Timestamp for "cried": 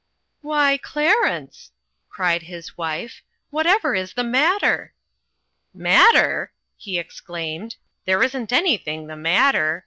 2.09-2.41